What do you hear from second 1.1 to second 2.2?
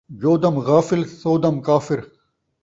سو دم کافر